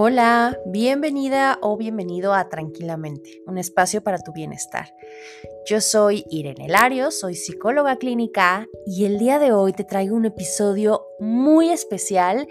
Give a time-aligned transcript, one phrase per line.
[0.00, 4.94] Hola, bienvenida o bienvenido a Tranquilamente, un espacio para tu bienestar.
[5.68, 10.24] Yo soy Irene Lario, soy psicóloga clínica y el día de hoy te traigo un
[10.24, 12.46] episodio muy especial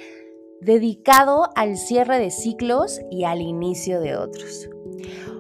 [0.60, 4.70] dedicado al cierre de ciclos y al inicio de otros.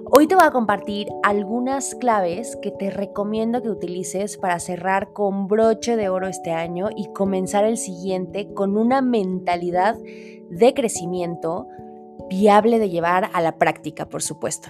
[0.09, 5.49] Hoy te voy a compartir algunas claves que te recomiendo que utilices para cerrar con
[5.49, 9.97] broche de oro este año y comenzar el siguiente con una mentalidad
[10.49, 11.67] de crecimiento,
[12.29, 14.69] viable de llevar a la práctica, por supuesto.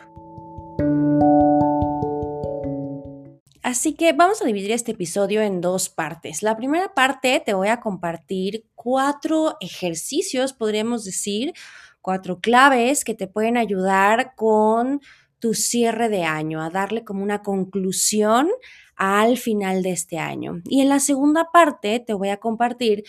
[3.67, 6.41] Así que vamos a dividir este episodio en dos partes.
[6.41, 11.53] La primera parte te voy a compartir cuatro ejercicios, podríamos decir,
[12.01, 15.01] cuatro claves que te pueden ayudar con
[15.39, 18.49] tu cierre de año, a darle como una conclusión
[18.97, 20.61] al final de este año.
[20.65, 23.03] Y en la segunda parte te voy a compartir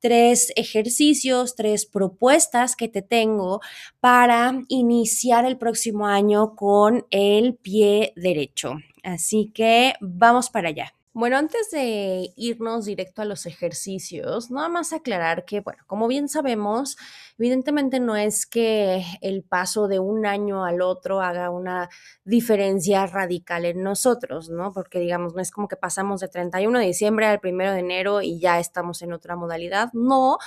[0.00, 3.60] tres ejercicios, tres propuestas que te tengo
[4.00, 8.76] para iniciar el próximo año con el pie derecho.
[9.02, 10.94] Así que vamos para allá.
[11.16, 16.28] Bueno, antes de irnos directo a los ejercicios, nada más aclarar que, bueno, como bien
[16.28, 16.96] sabemos,
[17.38, 21.88] evidentemente no es que el paso de un año al otro haga una
[22.24, 24.72] diferencia radical en nosotros, ¿no?
[24.72, 28.20] Porque, digamos, no es como que pasamos de 31 de diciembre al 1 de enero
[28.20, 30.38] y ya estamos en otra modalidad, no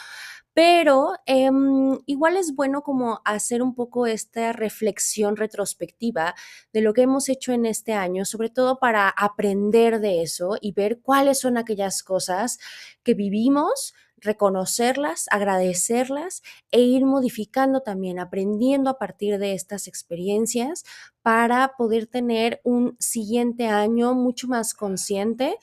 [0.57, 6.33] pero em, igual es bueno como hacer un poco esta reflexión retrospectiva
[6.73, 10.71] de lo que hemos hecho en este año, sobre todo para aprender de eso y
[10.71, 12.57] ver cuáles son aquellas cosas
[13.03, 16.41] que vivimos, reconocerlas, agradecerlas
[16.71, 20.85] e ir modificando también, aprendiendo a partir de estas experiencias
[21.21, 25.59] para poder tener un siguiente año mucho más consciente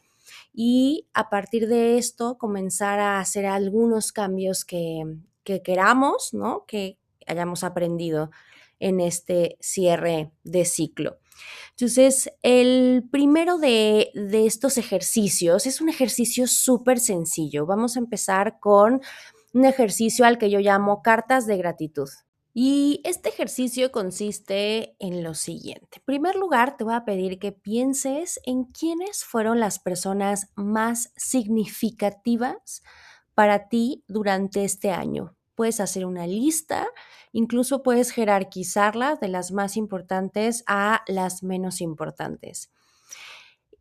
[0.57, 5.03] y a partir de esto comenzar a hacer algunos cambios que,
[5.65, 6.65] queramos, ¿no?
[6.67, 8.31] Que hayamos aprendido
[8.79, 11.19] en este cierre de ciclo.
[11.71, 17.67] Entonces, el primero de, de estos ejercicios es un ejercicio súper sencillo.
[17.67, 19.01] Vamos a empezar con
[19.53, 22.09] un ejercicio al que yo llamo cartas de gratitud.
[22.57, 25.99] Y este ejercicio consiste en lo siguiente.
[25.99, 31.13] En primer lugar, te voy a pedir que pienses en quiénes fueron las personas más
[31.17, 32.85] significativas
[33.35, 35.35] para ti durante este año.
[35.57, 36.87] Puedes hacer una lista,
[37.33, 42.71] incluso puedes jerarquizarla de las más importantes a las menos importantes.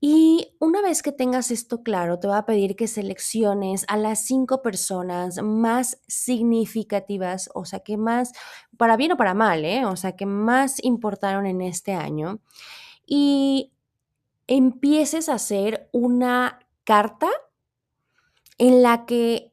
[0.05, 4.25] Y una vez que tengas esto claro, te voy a pedir que selecciones a las
[4.25, 8.33] cinco personas más significativas, o sea, que más,
[8.75, 9.85] para bien o para mal, ¿eh?
[9.85, 12.41] o sea, que más importaron en este año.
[13.05, 13.71] Y
[14.45, 17.29] empieces a hacer una carta
[18.57, 19.52] en la que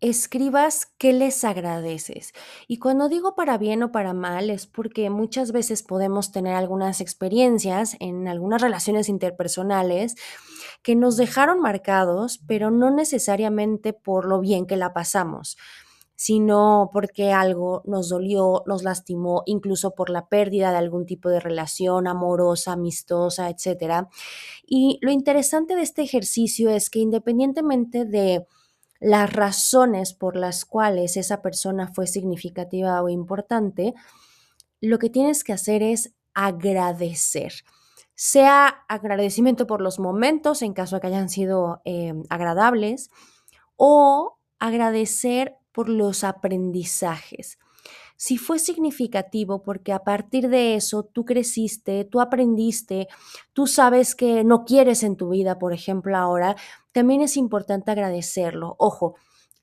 [0.00, 2.32] escribas qué les agradeces.
[2.68, 7.00] Y cuando digo para bien o para mal es porque muchas veces podemos tener algunas
[7.00, 10.16] experiencias en algunas relaciones interpersonales
[10.82, 15.56] que nos dejaron marcados, pero no necesariamente por lo bien que la pasamos
[16.16, 21.40] sino porque algo nos dolió, nos lastimó, incluso por la pérdida de algún tipo de
[21.40, 24.08] relación amorosa, amistosa, etc.
[24.66, 28.46] Y lo interesante de este ejercicio es que independientemente de
[29.00, 33.94] las razones por las cuales esa persona fue significativa o importante,
[34.80, 37.52] lo que tienes que hacer es agradecer.
[38.14, 43.10] Sea agradecimiento por los momentos, en caso de que hayan sido eh, agradables,
[43.76, 47.58] o agradecer por los aprendizajes
[48.16, 53.08] si fue significativo porque a partir de eso tú creciste, tú aprendiste,
[53.52, 56.56] tú sabes que no quieres en tu vida, por ejemplo, ahora,
[56.92, 58.76] también es importante agradecerlo.
[58.78, 59.16] Ojo,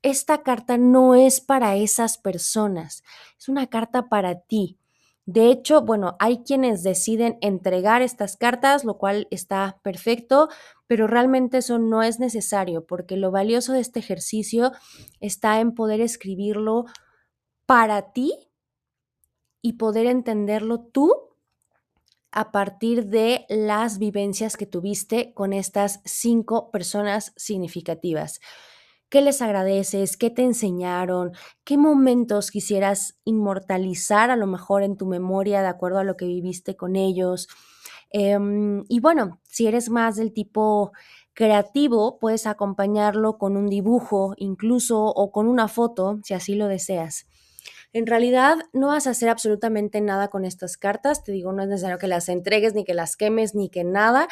[0.04, 3.04] esta carta no es para esas personas,
[3.40, 4.78] es una carta para ti.
[5.26, 10.50] De hecho, bueno, hay quienes deciden entregar estas cartas, lo cual está perfecto,
[10.86, 14.74] pero realmente eso no es necesario porque lo valioso de este ejercicio
[15.22, 16.86] está en poder escribirlo
[17.66, 18.34] para ti
[19.62, 21.14] y poder entenderlo tú
[22.32, 28.40] a partir de las vivencias que tuviste con estas cinco personas significativas.
[29.10, 30.18] ¿Qué les agradeces?
[30.18, 31.34] ¿Qué te enseñaron?
[31.64, 36.26] ¿Qué momentos quisieras inmortalizar a lo mejor en tu memoria de acuerdo a lo que
[36.26, 37.48] viviste con ellos?
[38.10, 40.92] Em, y bueno, si eres más del tipo
[41.34, 47.28] creativo, puedes acompañarlo con un dibujo incluso o con una foto, si así lo deseas.
[47.94, 51.70] En realidad no vas a hacer absolutamente nada con estas cartas, te digo, no es
[51.70, 54.28] necesario que las entregues, ni que las quemes, ni que nada.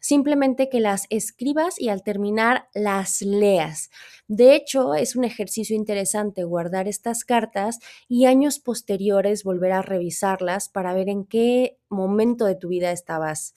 [0.00, 3.90] simplemente que las escribas y al terminar las leas.
[4.28, 10.68] De hecho, es un ejercicio interesante guardar estas cartas y años posteriores volver a revisarlas
[10.68, 13.56] para ver en qué momento de tu vida estabas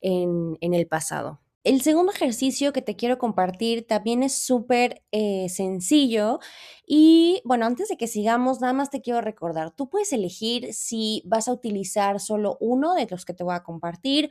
[0.00, 1.41] en, en el pasado.
[1.64, 6.40] El segundo ejercicio que te quiero compartir también es súper eh, sencillo
[6.84, 11.22] y bueno, antes de que sigamos, nada más te quiero recordar, tú puedes elegir si
[11.24, 14.28] vas a utilizar solo uno de los que te voy a compartir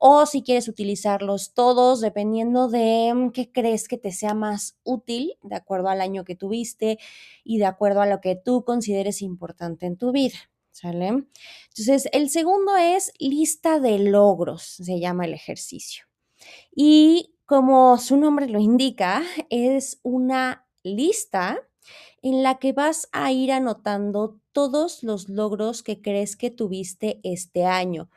[0.00, 5.34] o si quieres utilizarlos todos, dependiendo de mm, qué crees que te sea más útil,
[5.44, 6.98] de acuerdo al año que tuviste
[7.44, 10.36] y de acuerdo a lo que tú consideres importante en tu vida.
[10.72, 11.06] ¿Sale?
[11.06, 16.11] Entonces, el segundo es lista de logros, se llama el ejercicio.
[16.74, 21.60] Y como su nombre lo indica, es una lista
[22.22, 27.64] en la que vas a ir anotando todos los logros que crees que tuviste este
[27.64, 28.08] año.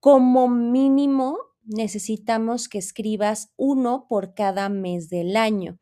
[0.00, 5.78] Como mínimo, necesitamos que escribas uno por cada mes del año.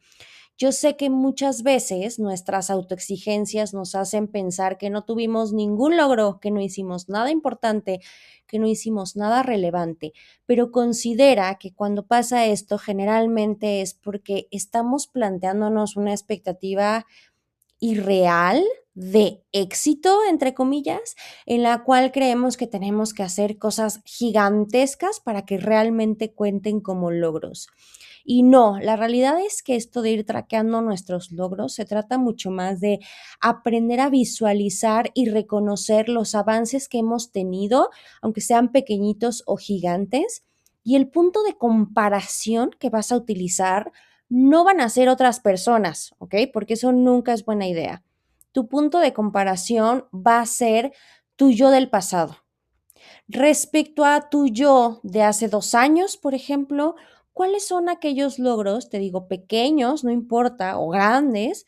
[0.57, 6.39] Yo sé que muchas veces nuestras autoexigencias nos hacen pensar que no tuvimos ningún logro,
[6.41, 8.01] que no hicimos nada importante,
[8.47, 10.13] que no hicimos nada relevante,
[10.47, 17.05] pero considera que cuando pasa esto generalmente es porque estamos planteándonos una expectativa
[17.81, 18.63] irreal
[18.95, 21.17] de éxito, entre comillas,
[21.47, 27.11] en la cual creemos que tenemos que hacer cosas gigantescas para que realmente cuenten como
[27.11, 27.69] logros.
[28.27, 32.51] Y no, la realidad es que esto de ir traqueando nuestros logros se trata mucho
[32.51, 33.01] más de
[33.39, 37.91] aprender a visualizar y reconocer los avances que hemos tenido,
[38.23, 40.43] aunque sean pequeñitos o gigantes.
[40.83, 43.93] Y el punto de comparación que vas a utilizar
[44.31, 46.35] no van a ser otras personas, ¿ok?
[46.51, 48.03] Porque eso nunca es buena idea.
[48.53, 50.93] Tu punto de comparación va a ser
[51.37, 52.39] tu yo del pasado.
[53.29, 56.95] Respecto a tu yo de hace dos años, por ejemplo,
[57.35, 61.67] ¿cuáles son aquellos logros, te digo, pequeños, no importa, o grandes,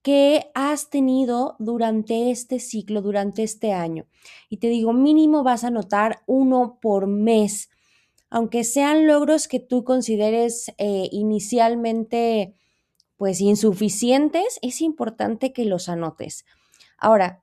[0.00, 4.06] que has tenido durante este ciclo, durante este año?
[4.48, 7.68] Y te digo, mínimo vas a notar uno por mes,
[8.30, 12.54] aunque sean logros que tú consideres eh, inicialmente
[13.18, 16.44] pues insuficientes, es importante que los anotes.
[16.98, 17.41] Ahora,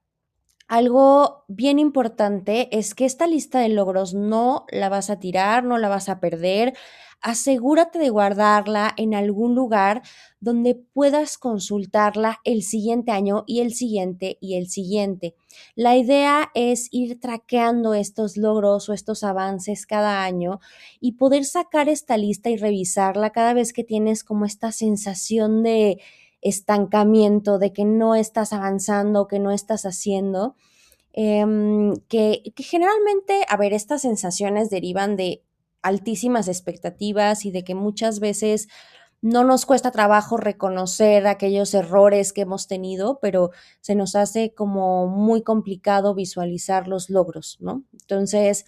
[0.69, 5.77] algo bien importante es que esta lista de logros no la vas a tirar, no
[5.77, 6.75] la vas a perder
[7.21, 10.01] asegúrate de guardarla en algún lugar
[10.39, 15.35] donde puedas consultarla el siguiente año y el siguiente y el siguiente.
[15.75, 20.59] La idea es ir traqueando estos logros o estos avances cada año
[21.01, 25.99] y poder sacar esta lista y revisarla cada vez que tienes como esta sensación de
[26.41, 30.55] estancamiento, de que no estás avanzando, que no estás haciendo.
[31.13, 35.43] Em, que, que, generalmente, a ver, estas sensaciones derivan de
[35.81, 38.67] altísimas expectativas y de que muchas veces
[39.21, 43.51] no nos cuesta trabajo reconocer aquellos errores que hemos tenido, pero
[43.81, 47.83] se nos hace como muy complicado visualizar los logros, ¿no?
[47.91, 48.65] Entonces,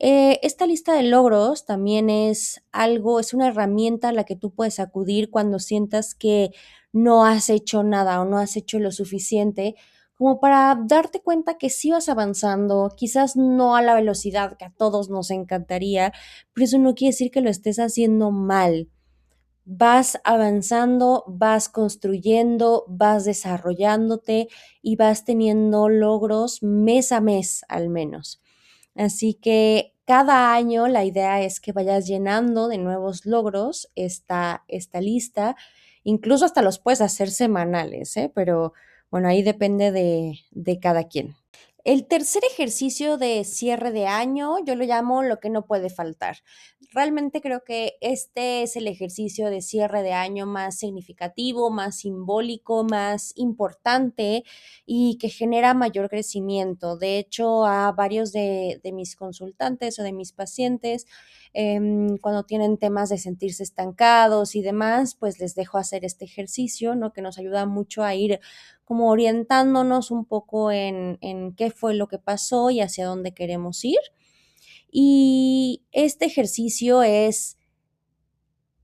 [0.00, 4.50] eh, esta lista de logros también es algo, es una herramienta a la que tú
[4.50, 6.52] puedes acudir cuando sientas que
[6.92, 9.76] no has hecho nada o no has hecho lo suficiente
[10.14, 14.70] como para darte cuenta que sí vas avanzando, quizás no a la velocidad que a
[14.70, 16.12] todos nos encantaría,
[16.52, 18.90] pero eso no quiere decir que lo estés haciendo mal.
[19.64, 24.48] Vas avanzando, vas construyendo, vas desarrollándote
[24.82, 28.42] y vas teniendo logros mes a mes al menos.
[29.00, 35.00] Así que cada año la idea es que vayas llenando de nuevos logros esta, esta
[35.00, 35.56] lista.
[36.04, 38.30] Incluso hasta los puedes hacer semanales, ¿eh?
[38.34, 38.74] pero
[39.10, 41.34] bueno, ahí depende de, de cada quien.
[41.84, 46.38] El tercer ejercicio de cierre de año, yo lo llamo lo que no puede faltar.
[46.92, 52.84] Realmente creo que este es el ejercicio de cierre de año más significativo, más simbólico,
[52.84, 54.44] más importante
[54.84, 56.98] y que genera mayor crecimiento.
[56.98, 61.06] De hecho, a varios de, mis consultantes o de mis pacientes,
[61.52, 66.94] em, cuando tienen temas de sentirse estancados y demás, pues les dejo hacer este ejercicio,
[66.94, 67.12] ¿no?
[67.12, 68.40] Que nos ayuda mucho a ir
[68.84, 73.84] como orientándonos un poco en, en qué fue lo que pasó y hacia dónde queremos
[73.84, 74.00] ir.
[74.90, 77.56] Y este ejercicio es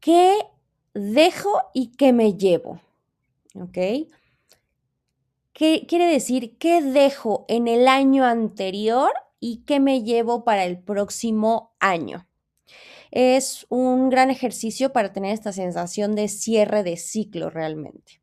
[0.00, 0.38] qué
[0.94, 2.80] dejo y qué me llevo.
[3.54, 3.78] ¿Ok?
[5.52, 10.78] ¿Qué quiere decir qué dejo en el año anterior y qué me llevo para el
[10.78, 12.26] próximo año?
[13.10, 18.20] Es un gran ejercicio para tener esta sensación de cierre de ciclo realmente.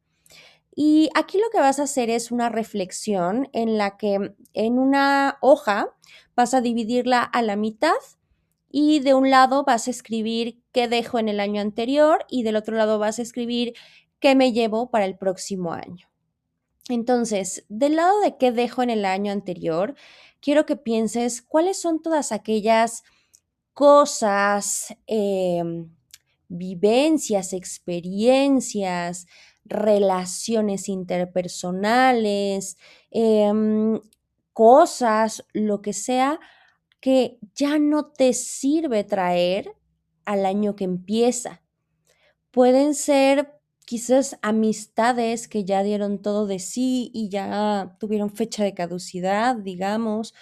[0.75, 5.37] Y aquí lo que vas a hacer es una reflexión en la que en una
[5.41, 5.95] hoja
[6.35, 7.93] vas a dividirla a la mitad
[8.71, 12.55] y de un lado vas a escribir qué dejo en el año anterior y del
[12.55, 13.73] otro lado vas a escribir
[14.19, 16.07] qué me llevo para el próximo año.
[16.89, 19.95] Entonces, del lado de qué dejo en el año anterior,
[20.41, 23.03] quiero que pienses cuáles son todas aquellas
[23.73, 25.89] cosas, em,
[26.49, 29.25] vivencias, experiencias,
[29.65, 32.77] relaciones interpersonales,
[33.11, 33.99] em,
[34.53, 36.39] cosas, lo que sea,
[37.01, 39.73] que ya no te sirve traer
[40.25, 41.61] al año que empieza.
[42.51, 43.53] Pueden ser
[43.85, 50.33] quizás amistades que ya dieron todo de sí y ya tuvieron fecha de caducidad, digamos,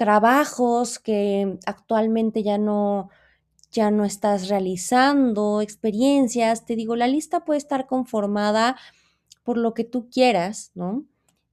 [0.00, 3.10] trabajos que actualmente ya no
[3.70, 8.78] ya no estás realizando, experiencias, te digo, la lista puede estar conformada
[9.44, 11.04] por lo que tú quieras, ¿no?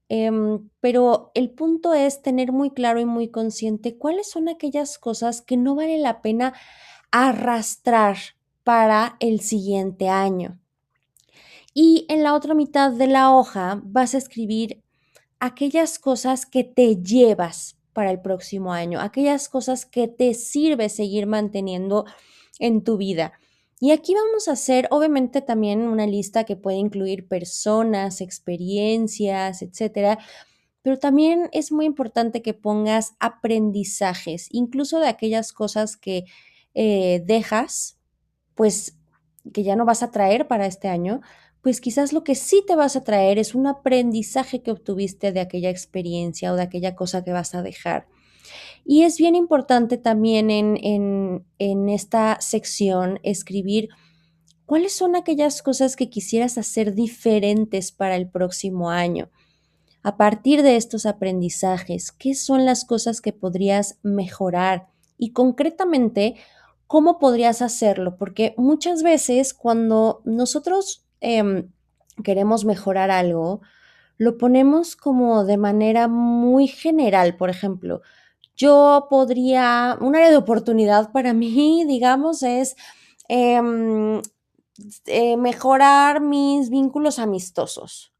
[0.07, 5.41] Em, pero el punto es tener muy claro y muy consciente cuáles son aquellas cosas
[5.41, 6.53] que no vale la pena
[7.11, 8.15] arrastrar
[8.63, 10.57] para el siguiente año.
[11.73, 14.81] Y en la otra mitad de la hoja vas a escribir
[15.41, 21.25] aquellas cosas que te llevas para el próximo año, aquellas cosas que te sirve seguir
[21.25, 22.05] manteniendo
[22.59, 23.33] en tu vida.
[23.79, 30.19] Y aquí vamos a hacer, obviamente, también una lista que puede incluir personas, experiencias, etcétera.
[30.83, 36.25] Pero también es muy importante que pongas aprendizajes, incluso de aquellas cosas que
[36.75, 37.97] eh, dejas,
[38.53, 38.95] pues
[39.51, 41.21] que ya no vas a traer para este año,
[41.61, 45.39] pues quizás lo que sí te vas a traer es un aprendizaje que obtuviste de
[45.39, 48.07] aquella experiencia o de aquella cosa que vas a dejar.
[48.85, 53.89] Y es bien importante también en, en, esta sección escribir
[54.65, 59.29] cuáles son aquellas cosas que quisieras hacer diferentes para el próximo año.
[60.03, 64.87] A partir de estos aprendizajes, ¿qué son las cosas que podrías mejorar?
[65.17, 66.35] Y concretamente,
[66.85, 68.15] ¿cómo podrías hacerlo?
[68.17, 71.69] Porque muchas veces cuando nosotros em,
[72.24, 73.62] queremos mejorar algo,
[74.17, 77.38] lo ponemos como de manera muy general.
[77.38, 78.01] Por ejemplo,
[78.55, 82.75] yo podría, un área de oportunidad para mí, digamos, es
[83.29, 84.21] em,
[85.05, 88.13] eh, mejorar mis vínculos amistosos.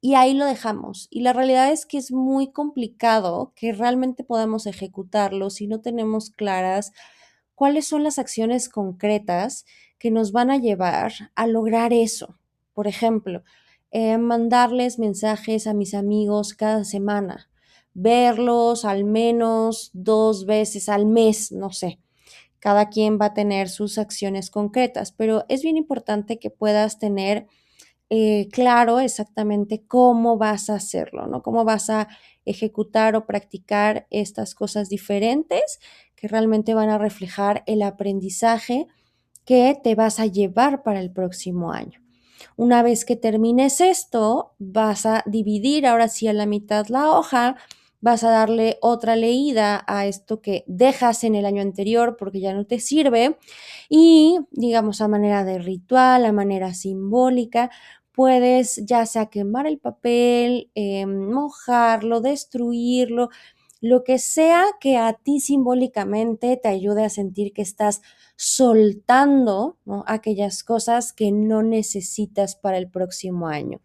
[0.00, 1.08] Y ahí lo dejamos.
[1.10, 6.30] Y la realidad es que es muy complicado que realmente podamos ejecutarlo si no tenemos
[6.30, 6.92] claras
[7.54, 9.64] cuáles son las acciones concretas
[9.98, 12.38] que nos van a llevar a lograr eso.
[12.74, 13.42] Por ejemplo,
[13.90, 17.48] eh, mandarles mensajes a mis amigos cada semana
[18.00, 21.98] verlos al menos dos veces al mes, no sé.
[22.60, 27.48] Cada quien va a tener sus acciones concretas, pero es bien importante que puedas tener
[28.08, 31.42] eh, claro exactamente cómo vas a hacerlo, ¿no?
[31.42, 32.08] Cómo vas a
[32.44, 35.80] ejecutar o practicar estas cosas diferentes
[36.14, 38.86] que realmente van a reflejar el aprendizaje
[39.48, 42.02] que te vas a llevar para el próximo año.
[42.54, 47.56] Una vez que termines esto, vas a dividir ahora sí a la mitad la hoja
[48.02, 52.52] vas a darle otra leída a esto que dejas en el año anterior porque ya
[52.52, 53.38] no te sirve
[53.88, 57.70] y digamos a manera de ritual, a manera simbólica,
[58.12, 63.30] puedes ya sea quemar el papel, eh, mojarlo, destruirlo,
[63.80, 68.02] lo que sea que a ti simbólicamente te ayude a sentir que estás
[68.40, 73.80] soltando aquellas cosas que no necesitas para el próximo año.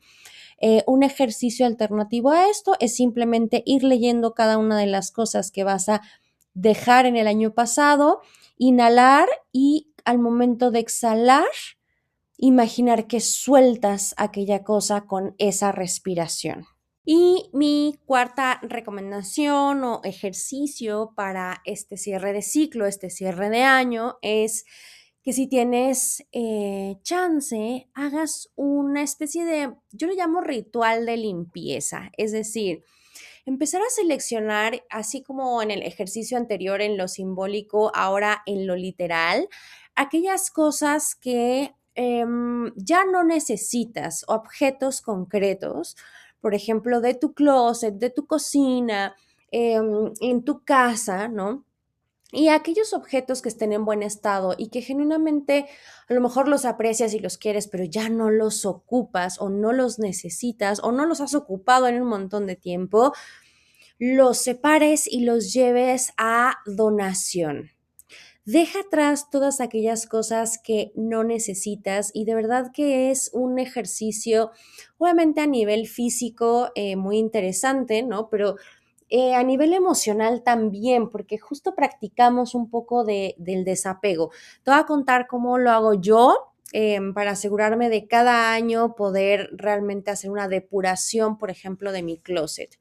[0.62, 5.50] Eh, un ejercicio alternativo a esto es simplemente ir leyendo cada una de las cosas
[5.50, 6.02] que vas a
[6.54, 8.22] dejar en el año pasado,
[8.60, 11.50] inhalar y al momento de exhalar,
[12.38, 16.68] imaginar que sueltas aquella cosa con esa respiración.
[17.06, 24.18] Y mi cuarta recomendación o ejercicio para este cierre de ciclo, este cierre de año,
[24.22, 24.66] es
[25.22, 32.12] que si tienes eh, chance, hagas una especie de, yo le llamo ritual de limpieza,
[32.18, 32.84] es decir,
[33.46, 38.76] empezar a seleccionar, así como en el ejercicio anterior en lo simbólico, ahora en lo
[38.76, 39.48] literal,
[39.96, 45.96] aquellas cosas que em, ya no necesitas, objetos concretos,
[46.44, 49.16] por ejemplo, de tu closet, de tu cocina,
[49.50, 51.64] em, en tu casa, ¿no?
[52.34, 55.68] Y aquellos objetos que estén en buen estado y que genuinamente
[56.10, 59.72] a lo mejor los aprecias y los quieres, pero ya no los ocupas o no
[59.72, 63.14] los necesitas o no los has ocupado en un montón de tiempo,
[63.98, 67.73] los separes y los lleves a donación.
[68.46, 74.52] Deja atrás todas aquellas cosas que no necesitas y de verdad que es un ejercicio,
[74.98, 78.30] obviamente a nivel físico, eh, muy interesante, ¿no?
[78.30, 78.56] Pero
[79.10, 84.32] eh, a nivel emocional también, porque justo practicamos un poco de, del desapego.
[84.64, 89.48] Te voy a contar cómo lo hago yo Em, para asegurarme de cada año poder
[89.54, 92.80] realmente hacer una depuración, por ejemplo, de mi closet.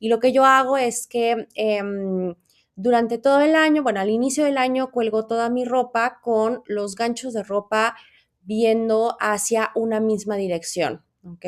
[0.00, 2.34] Y lo que yo hago es que em,
[2.76, 6.94] durante todo el año, bueno, al inicio del año cuelgo toda mi ropa con los
[6.94, 7.96] ganchos de ropa
[8.42, 11.04] viendo hacia una misma dirección.
[11.24, 11.44] ¿ok?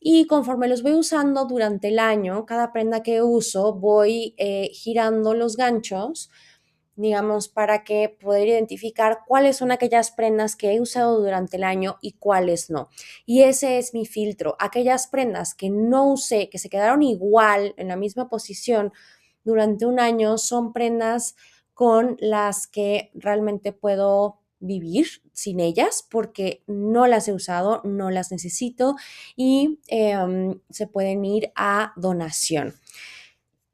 [0.00, 5.34] Y conforme los voy usando durante el año, cada prenda que uso, voy eh, girando
[5.34, 6.30] los ganchos
[6.98, 11.96] digamos, para que poder identificar cuáles son aquellas prendas que he usado durante el año
[12.02, 12.88] y cuáles no.
[13.24, 14.56] Y ese es mi filtro.
[14.58, 18.92] Aquellas prendas que no usé, que se quedaron igual en la misma posición
[19.48, 21.34] durante un año, son prendas
[21.74, 28.30] con las que realmente puedo vivir sin ellas porque no las he usado, no las
[28.30, 28.96] necesito
[29.36, 32.74] y em, se pueden ir a donación.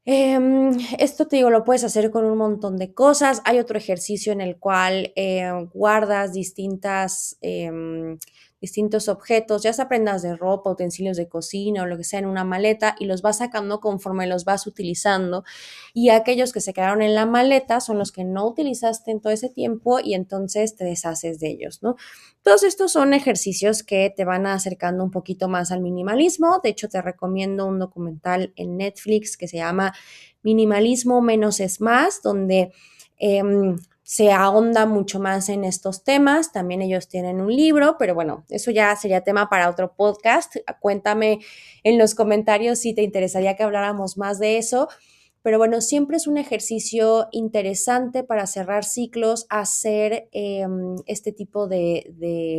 [0.07, 3.41] Em, esto te digo, lo puedes hacer con un montón de cosas.
[3.43, 8.19] Hay otro ejercicio en el cual eh, guardas distintas em,
[8.61, 12.25] distintos objetos, ya sea prendas de ropa, utensilios de cocina o lo que sea en
[12.25, 15.43] una maleta y los vas sacando conforme los vas utilizando.
[15.93, 19.33] Y aquellos que se quedaron en la maleta son los que no utilizaste en todo
[19.33, 21.95] ese tiempo y entonces te deshaces de ellos, ¿no?
[22.41, 26.59] Todos estos son ejercicios que te van acercando un poquito más al minimalismo.
[26.63, 29.93] De hecho, te recomiendo un documental en Netflix que se llama
[30.43, 32.71] Minimalismo menos es más, donde...
[33.17, 36.51] Em, se ahonda mucho más en estos temas.
[36.51, 40.57] También ellos tienen un libro, pero bueno, eso ya sería tema para otro podcast.
[40.79, 41.39] Cuéntame
[41.83, 44.89] en los comentarios si te interesaría que habláramos más de eso.
[45.45, 52.15] Pero bueno, siempre es un ejercicio interesante para cerrar ciclos, hacer em, este tipo de,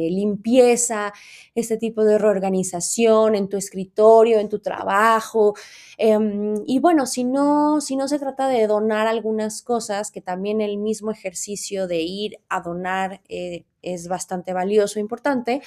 [0.09, 1.13] limpieza,
[1.57, 5.55] este tipo de reorganización en tu escritorio, en tu trabajo.
[5.99, 10.61] Em, y bueno, si no, si no se trata de donar algunas cosas, que también
[10.61, 15.61] el mismo ejercicio de ir a donar eh, es bastante valioso, e importante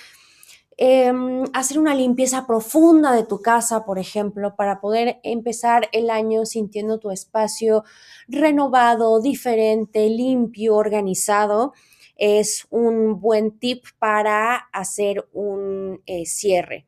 [0.82, 6.46] Em, hacer una limpieza profunda de tu casa, por ejemplo, para poder empezar el año
[6.46, 7.84] sintiendo tu espacio
[8.30, 11.74] renovado, diferente, limpio, organizado.
[12.16, 16.88] Es un buen tip para hacer un eh, cierre.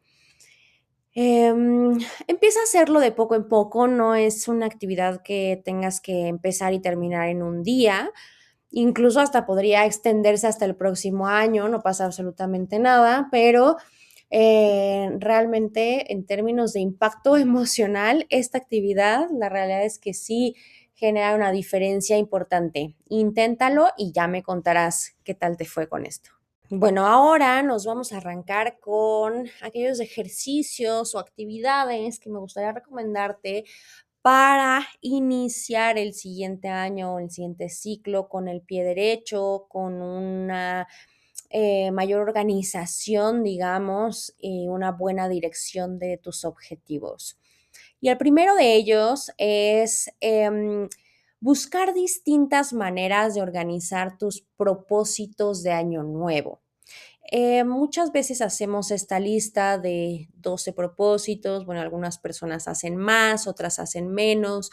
[1.14, 6.28] Em, empieza a hacerlo de poco en poco, no es una actividad que tengas que
[6.28, 8.14] empezar y terminar en un día
[8.72, 13.78] incluso hasta podría extenderse hasta el próximo año, no pasa absolutamente nada, pero
[14.30, 20.56] eh, realmente en términos de impacto emocional, esta actividad, la realidad es que sí
[20.94, 22.96] genera una diferencia importante.
[23.10, 26.30] Inténtalo y ya me contarás qué tal te fue con esto.
[26.70, 33.66] Bueno, ahora nos vamos a arrancar con aquellos ejercicios o actividades que me gustaría recomendarte
[34.22, 40.88] para iniciar el siguiente año o el siguiente ciclo con el pie derecho, con una
[41.50, 47.38] eh, mayor organización, digamos, y una buena dirección de tus objetivos.
[48.00, 50.88] Y el primero de ellos es em,
[51.40, 56.62] buscar distintas maneras de organizar tus propósitos de año nuevo.
[57.30, 63.80] Eh, muchas veces hacemos esta lista de 12 propósitos, bueno, algunas personas hacen más, otras
[63.80, 64.72] hacen menos,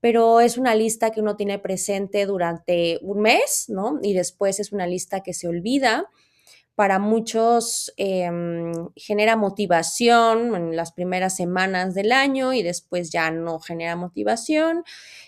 [0.00, 3.98] pero es una lista que uno tiene presente durante un mes, ¿no?
[4.02, 6.08] Y después es una lista que se olvida
[6.76, 13.58] para muchos em, genera motivación en las primeras semanas del año y después ya no
[13.60, 14.84] genera motivación.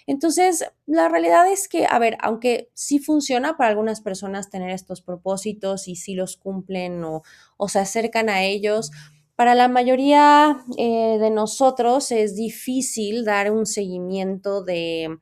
[0.07, 5.01] Entonces, la realidad es que, a ver, aunque sí funciona para algunas personas tener estos
[5.01, 7.23] propósitos y sí los cumplen o,
[7.67, 8.91] se acercan a ellos,
[9.35, 15.17] para la mayoría eh, de nosotros es difícil dar un seguimiento de,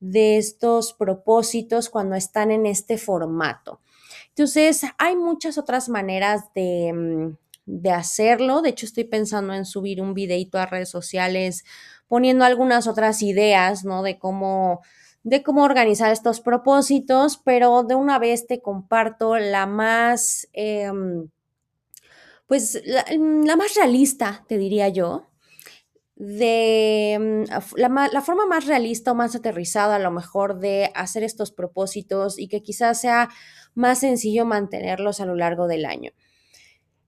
[0.00, 3.78] de estos propósitos cuando están en este formato.
[4.34, 7.34] Entonces, hay muchas otras maneras mm,
[7.66, 8.62] de, hacerlo.
[8.62, 11.64] De hecho, estoy pensando en subir un videito a redes sociales
[12.08, 14.02] poniendo algunas otras ideas, ¿no?
[14.02, 14.80] De cómo,
[15.22, 21.28] de cómo organizar estos propósitos, pero de una vez te comparto la más, em,
[22.46, 25.26] pues, la, la, más realista, te diría yo,
[26.22, 31.24] de mm, la, la, forma más realista o más aterrizada a lo mejor de hacer
[31.24, 33.28] estos propósitos y que quizás sea
[33.74, 36.12] más sencillo mantenerlos a lo largo del año.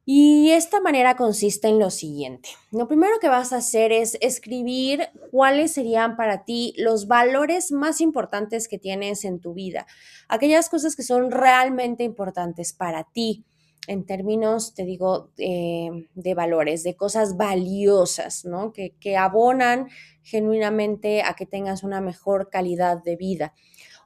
[0.05, 2.49] Y esta manera consiste en lo siguiente.
[2.73, 8.01] Lo primero que vas a hacer es escribir cuáles serían para ti los valores más
[8.01, 9.87] importantes que tienes en tu vida,
[10.29, 13.45] aquellas cosas que son realmente importantes para ti
[13.87, 18.73] en términos, te digo, eh, de valores, de cosas valiosas, ¿no?
[18.73, 19.89] Que, que abonan
[20.23, 23.55] genuinamente a que tengas una mejor calidad de vida.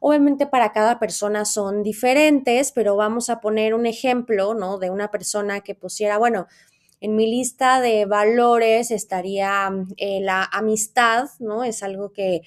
[0.01, 4.79] Obviamente para cada persona son diferentes, pero vamos a poner un ejemplo, ¿no?
[4.79, 6.47] De una persona que pusiera, bueno,
[7.01, 11.63] en mi lista de valores estaría eh, la amistad, ¿no?
[11.65, 12.43] Es algo que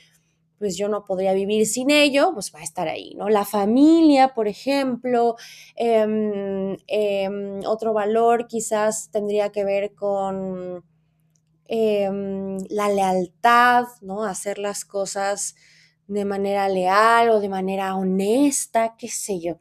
[0.61, 3.29] pues yo no podría vivir sin ello, pues va a estar ahí, ¿no?
[3.29, 5.35] La familia, por ejemplo,
[5.75, 10.85] em, em, otro valor quizás tendría que ver con
[11.67, 14.23] em, la lealtad, ¿no?
[14.25, 15.55] Hacer las cosas
[16.07, 19.57] de manera leal o de manera honesta, qué sé yo.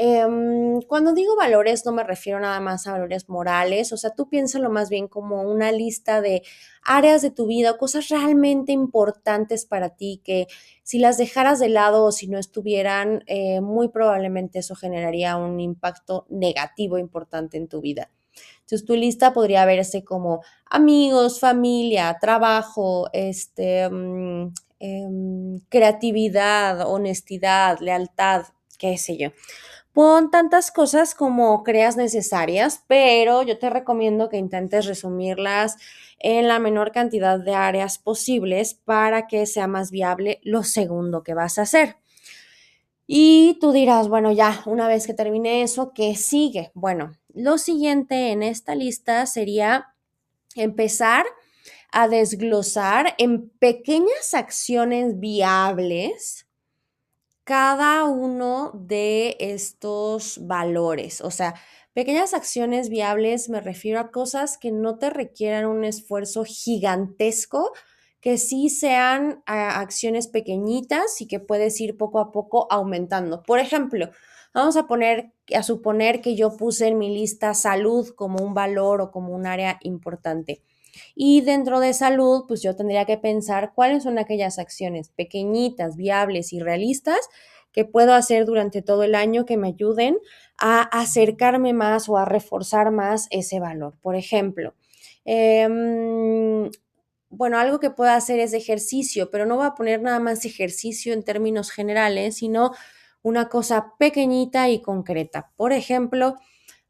[0.00, 4.28] Em, cuando digo valores no me refiero nada más a valores morales, o sea, tú
[4.28, 6.42] piénsalo más bien como una lista de
[6.84, 10.46] áreas de tu vida, cosas realmente importantes para ti que
[10.84, 15.58] si las dejaras de lado o si no estuvieran, eh, muy probablemente eso generaría un
[15.58, 18.08] impacto negativo importante en tu vida.
[18.60, 28.44] Entonces tu lista podría verse como amigos, familia, trabajo, este, mm, em, creatividad, honestidad, lealtad,
[28.78, 29.30] qué sé yo.
[29.98, 35.76] Pon tantas cosas como creas necesarias, pero yo te recomiendo que intentes resumirlas
[36.20, 41.34] en la menor cantidad de áreas posibles para que sea más viable lo segundo que
[41.34, 41.96] vas a hacer.
[43.08, 46.70] Y tú dirás, bueno, ya, una vez que termine eso, ¿qué sigue?
[46.74, 49.96] Bueno, lo siguiente en esta lista sería
[50.54, 51.26] empezar
[51.90, 56.47] a desglosar en pequeñas acciones viables
[57.48, 61.22] cada uno de estos valores.
[61.22, 61.54] O sea,
[61.94, 67.72] pequeñas acciones viables me refiero a cosas que no te requieran un esfuerzo gigantesco,
[68.20, 73.42] que sí sean acciones pequeñitas y que puedes ir poco a poco aumentando.
[73.44, 74.10] Por ejemplo,
[74.52, 79.00] vamos a poner a suponer que yo puse en mi lista salud como un valor
[79.00, 80.62] o como un área importante.
[81.20, 86.52] Y dentro de salud, pues yo tendría que pensar cuáles son aquellas acciones pequeñitas, viables
[86.52, 87.18] y realistas
[87.72, 90.18] que puedo hacer durante todo el año que me ayuden
[90.58, 93.96] a acercarme más o a reforzar más ese valor.
[94.00, 94.74] Por ejemplo,
[95.24, 96.70] em,
[97.30, 101.12] bueno, algo que puedo hacer es ejercicio, pero no voy a poner nada más ejercicio
[101.14, 102.70] en términos generales, sino
[103.22, 105.50] una cosa pequeñita y concreta.
[105.56, 106.36] Por ejemplo,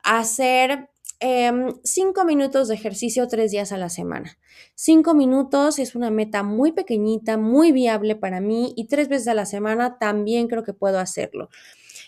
[0.02, 4.38] hacer Em, cinco minutos de ejercicio tres días a la semana.
[4.76, 9.34] Cinco minutos es una meta muy pequeñita, muy viable para mí y tres veces a
[9.34, 11.48] la semana también creo que puedo hacerlo.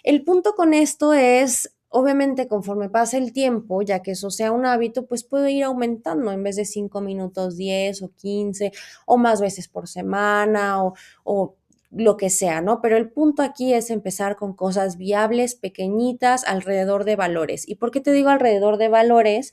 [0.04, 4.64] El punto con esto es, obviamente, conforme pasa el tiempo, ya que eso sea un
[4.64, 8.70] hábito, pues puedo ir aumentando en vez de cinco minutos, diez o quince
[9.06, 10.94] o más veces por semana o,
[11.24, 11.56] o
[11.90, 12.80] lo que sea, ¿no?
[12.80, 17.68] Pero el punto aquí es empezar con cosas viables, pequeñitas, alrededor de valores.
[17.68, 19.52] ¿Y por qué te digo alrededor de valores?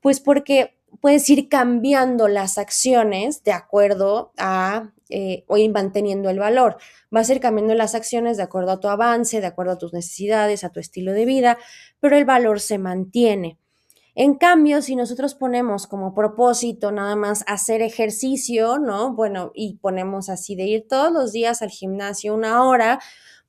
[0.00, 6.78] Pues porque puedes ir cambiando las acciones de acuerdo a eh, o manteniendo el valor.
[7.10, 9.92] Vas a ir cambiando las acciones de acuerdo a tu avance, de acuerdo a tus
[9.92, 11.58] necesidades, a tu estilo de vida,
[12.00, 13.58] pero el valor se mantiene.
[14.18, 19.12] En cambio, si nosotros ponemos como propósito nada más hacer ejercicio, ¿no?
[19.14, 22.98] Bueno, y ponemos así de ir todos los días al gimnasio una hora,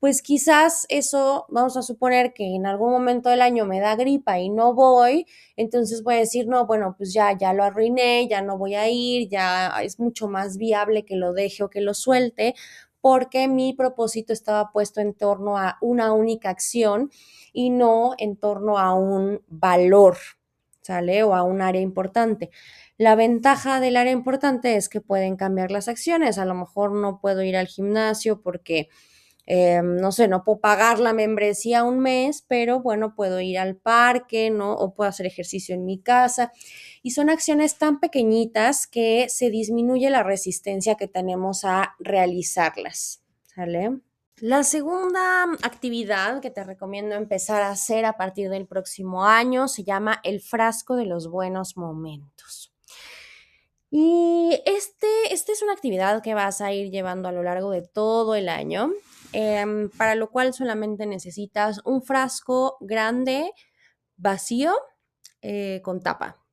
[0.01, 4.39] pues quizás eso, vamos a suponer que en algún momento del año me da gripa
[4.39, 5.25] y no voy,
[5.56, 8.89] entonces voy a decir, no, bueno, pues ya, ya lo arruiné, ya no voy a
[8.89, 12.56] ir, ya es mucho más viable que lo deje o que lo suelte,
[12.99, 17.10] porque mi propósito estaba puesto en torno a una única acción
[17.53, 20.17] y no en torno a un valor,
[20.88, 21.23] ¿sale?
[21.23, 22.50] O a un área importante.
[22.97, 26.38] La ventaja del área importante es que pueden cambiar las acciones.
[26.38, 28.88] A lo mejor no puedo ir al gimnasio porque,
[29.45, 33.76] eh, no sé, no puedo pagar la membresía un mes, pero bueno, puedo ir al
[33.76, 34.73] parque, ¿no?
[34.73, 36.52] O puedo hacer ejercicio en mi casa.
[37.04, 43.21] Y son acciones tan pequeñitas que se disminuye la resistencia que tenemos a realizarlas,
[43.56, 44.00] ¿sale?
[44.39, 49.84] La segunda actividad que te recomiendo empezar a hacer a partir del próximo año se
[49.84, 52.71] llama el frasco de los buenos momentos.
[53.89, 57.82] Y este, esta es una actividad que vas a ir llevando a lo largo de
[57.82, 58.91] todo el año,
[59.34, 63.52] em, para lo cual solamente necesitas un frasco grande,
[64.17, 64.76] vacío,
[65.41, 66.45] eh, con tapa.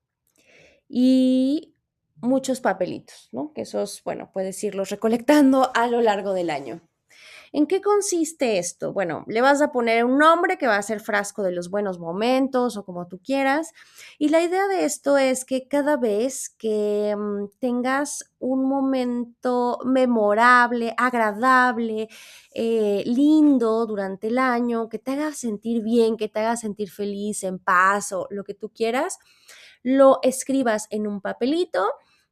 [0.88, 1.75] Y
[2.16, 3.53] muchos papelitos, ¿no?
[3.53, 6.81] Que esos, bueno, puedes irlos recolectando a lo largo del año.
[7.57, 8.93] ¿En qué consiste esto?
[8.93, 12.01] Bueno, le vas a poner un nombre que va a ser frasco de los buenos
[12.01, 13.71] momentos o como tú quieras.
[14.19, 20.95] Y la idea de esto es que cada vez que mm, tengas un momento memorable,
[20.97, 22.09] agradable,
[22.53, 27.45] eh, lindo durante el año, que te haga sentir bien, que te haga sentir feliz,
[27.45, 29.21] en paz o lo que tú quieras,
[29.85, 31.87] lo escribas en un papelito.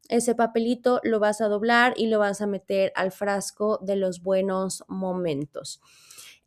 [0.08, 4.22] Ese papelito lo vas a doblar y lo vas a meter al frasco de los
[4.22, 5.80] buenos momentos.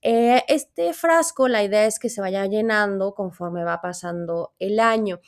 [0.02, 5.20] Eh, este frasco, la idea es que se vaya llenando conforme va pasando el año.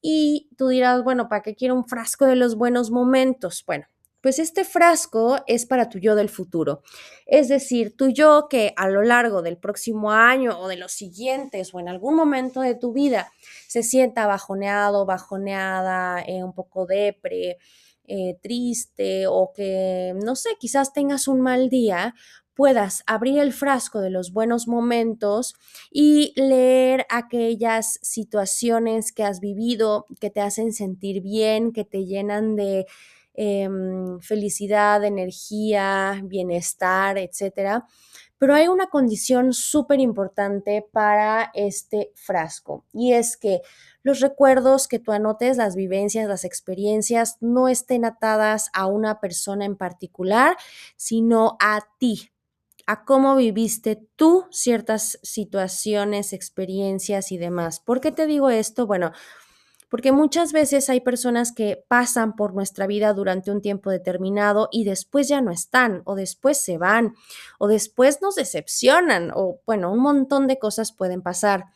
[0.00, 3.62] Y tú dirás, bueno, ¿para qué quiero un frasco de los buenos momentos?
[3.66, 3.86] Bueno,
[4.24, 6.82] pues este frasco es para tu yo del futuro.
[7.26, 11.74] Es decir, tu yo que a lo largo del próximo año o de los siguientes
[11.74, 13.30] o en algún momento de tu vida
[13.68, 17.58] se sienta bajoneado, bajoneada, eh, un poco depre,
[18.06, 22.14] eh, triste o que, no sé, quizás tengas un mal día,
[22.54, 25.54] puedas abrir el frasco de los buenos momentos
[25.90, 32.56] y leer aquellas situaciones que has vivido, que te hacen sentir bien, que te llenan
[32.56, 32.86] de
[33.36, 37.84] Em, felicidad, energía, bienestar, etcétera.
[38.38, 43.60] Pero hay una condición súper importante para este frasco y es que
[44.04, 49.64] los recuerdos que tú anotes, las vivencias, las experiencias, no estén atadas a una persona
[49.64, 50.56] en particular,
[50.94, 52.30] sino a ti,
[52.86, 57.80] a cómo viviste tú ciertas situaciones, experiencias y demás.
[57.80, 58.86] ¿Por qué te digo esto?
[58.86, 59.10] Bueno,
[59.94, 64.82] porque muchas veces hay personas que pasan por nuestra vida durante un tiempo determinado y
[64.82, 67.14] después ya no están, o después se van,
[67.60, 71.66] o después nos decepcionan, o bueno, un montón de cosas pueden pasar.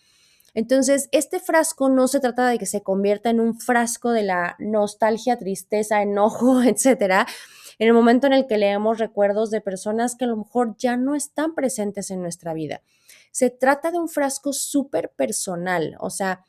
[0.52, 4.56] Entonces, este frasco no se trata de que se convierta en un frasco de la
[4.58, 7.24] nostalgia, tristeza, enojo, etcétera,
[7.78, 10.96] en el momento en el que leemos recuerdos de personas que a lo mejor ya
[10.96, 12.82] no están presentes en nuestra vida.
[13.30, 16.44] Se trata de un frasco súper personal, o sea,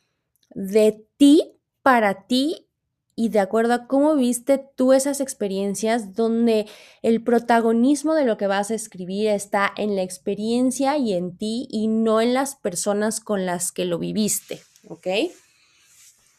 [0.56, 2.68] de ti para ti
[3.16, 6.68] y de acuerdo a cómo viste tú esas experiencias donde
[7.02, 11.68] el protagonismo de lo que vas a escribir está en la experiencia y en ti
[11.70, 15.08] y no en las personas con las que lo viviste, ¿ok?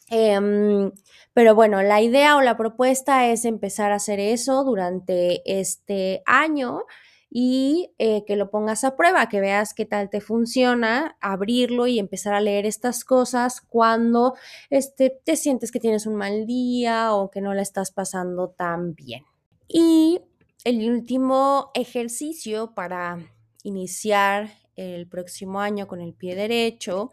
[0.09, 0.91] Em,
[1.35, 6.85] pero bueno, la idea o la propuesta es empezar a hacer eso durante este año
[7.31, 12.01] y eh, que lo pongas a prueba, que veas qué tal te funciona, abrirlo y
[12.01, 14.35] empezar a leer estas cosas cuando
[14.69, 18.95] este, te sientes que tienes un mal día o que no la estás pasando tan
[18.95, 19.25] bien.
[19.69, 20.21] Y
[20.65, 23.19] el último ejercicio para
[23.63, 27.13] iniciar el próximo año con el pie derecho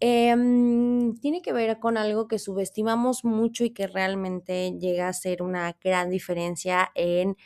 [0.00, 5.42] em, tiene que ver con algo que subestimamos mucho y que realmente llega a ser
[5.42, 7.36] una gran diferencia en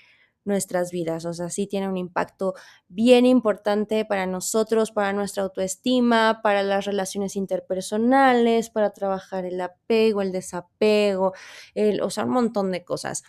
[0.44, 1.24] nuestras vidas.
[1.24, 2.54] O sea, sí tiene un impacto
[2.88, 10.22] bien importante para nosotros, para nuestra autoestima, para las relaciones interpersonales, para trabajar el apego,
[10.22, 11.32] el desapego,
[11.74, 13.24] el, o sea, un montón de cosas.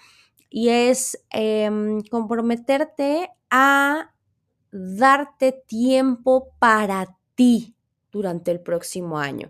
[0.49, 4.13] Y es em, comprometerte a
[4.71, 7.75] darte tiempo para ti
[8.11, 9.49] durante el próximo año.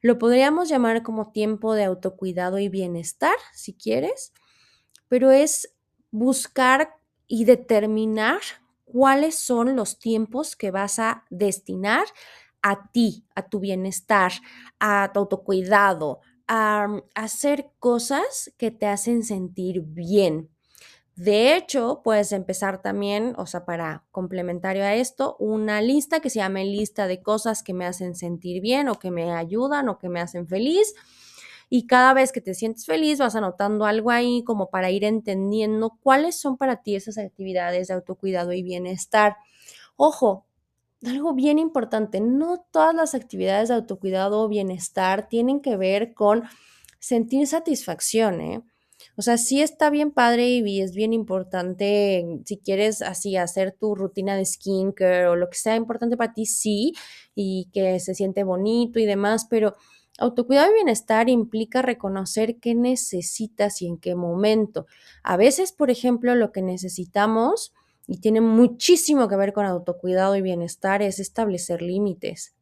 [0.00, 4.32] Lo podríamos llamar como tiempo de autocuidado y bienestar, si quieres,
[5.08, 5.74] pero es
[6.10, 6.94] buscar
[7.26, 8.40] y determinar
[8.84, 12.06] cuáles son los tiempos que vas a destinar
[12.62, 14.32] a ti, a tu bienestar,
[14.80, 20.50] a tu autocuidado, a, mm, hacer cosas que te hacen sentir bien.
[21.16, 26.38] De hecho, puedes empezar también, o sea, para complementario a esto, una lista que se
[26.38, 30.08] llame lista de cosas que me hacen sentir bien o que me ayudan o que
[30.08, 30.94] me hacen feliz
[31.70, 35.98] y cada vez que te sientes feliz vas anotando algo ahí como para ir entendiendo
[36.02, 39.36] cuáles son para ti esas actividades de autocuidado y bienestar.
[39.96, 40.46] Ojo,
[41.06, 46.44] algo bien importante, no todas las actividades de autocuidado o bienestar tienen que ver con
[46.98, 48.62] sentir satisfacción, ¿eh?
[49.16, 53.94] O sea, sí está bien padre y es bien importante si quieres así hacer tu
[53.94, 56.94] rutina de skincare o lo que sea importante para ti, sí,
[57.34, 59.76] y que se siente bonito y demás, pero
[60.20, 64.86] Autocuidado y bienestar implica reconocer qué necesitas y en qué momento.
[65.22, 67.72] A veces, por ejemplo, lo que necesitamos,
[68.08, 72.56] y tiene muchísimo que ver con autocuidado y bienestar, es establecer límites.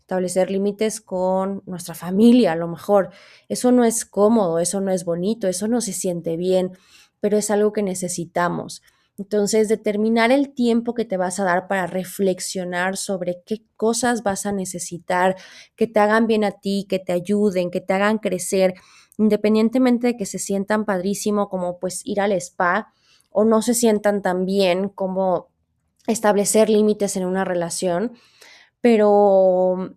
[0.00, 3.10] Establecer límites con nuestra familia, a lo mejor.
[3.48, 6.72] Eso no es cómodo, eso no es bonito, eso no se siente bien,
[7.20, 8.82] pero es algo que necesitamos.
[9.18, 14.46] Entonces, determinar el tiempo que te vas a dar para reflexionar sobre qué cosas vas
[14.46, 15.36] a necesitar,
[15.76, 18.74] que te hagan bien a ti, que te ayuden, que te hagan crecer,
[19.18, 22.92] independientemente de que se sientan padrísimo como pues ir al spa
[23.30, 25.48] o no se sientan tan bien como
[26.06, 28.12] establecer límites en una relación,
[28.80, 29.96] pero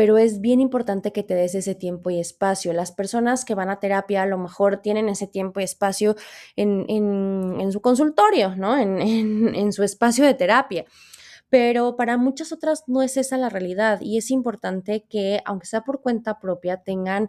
[0.00, 2.72] pero es bien importante que te des ese tiempo y espacio.
[2.72, 6.16] Las personas que van a terapia a lo mejor tienen ese tiempo y espacio
[6.56, 8.78] en, en, su consultorio, ¿no?
[8.78, 10.86] En, en, su espacio de terapia.
[11.50, 15.82] Pero para muchas otras no es esa la realidad y es importante que, aunque sea
[15.82, 17.28] por cuenta propia, tengan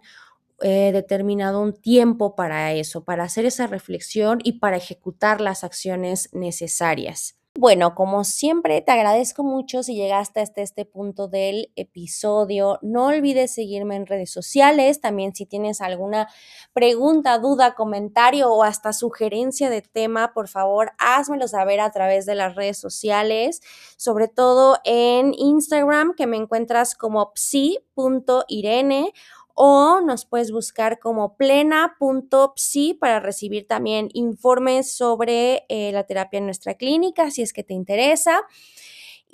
[0.62, 6.30] eh, determinado un tiempo para eso, para hacer esa reflexión y para ejecutar las acciones
[6.32, 7.36] necesarias.
[7.54, 12.78] Bueno, como siempre, te agradezco mucho si llegaste hasta este punto del episodio.
[12.80, 15.02] No olvides seguirme en redes sociales.
[15.02, 16.28] También si tienes alguna
[16.72, 22.36] pregunta, duda, comentario o hasta sugerencia de tema, por favor, házmelo saber a través de
[22.36, 23.60] las redes sociales,
[23.98, 29.12] sobre todo en Instagram, que me encuentras como psi.irene
[29.54, 36.46] o nos puedes buscar como plena.psi para recibir también informes sobre eh, la terapia en
[36.46, 38.42] nuestra clínica, si es que te interesa.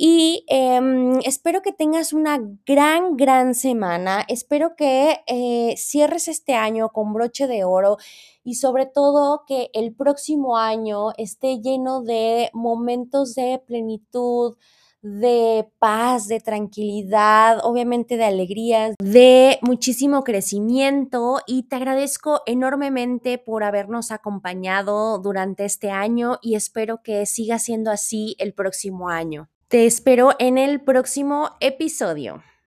[0.01, 4.25] Y em, espero que tengas una gran, gran semana.
[4.29, 7.97] Espero que eh, cierres este año con broche de oro
[8.45, 14.57] y sobre todo que el próximo año esté lleno de momentos de plenitud,
[15.03, 23.65] de paz, de tranquilidad, obviamente de alegrías, de muchísimo crecimiento y te agradezco enormemente por
[23.65, 29.49] habernos acompañado durante este año y espero que siga siendo así el próximo año.
[29.69, 32.43] Te espero en el próximo episodio.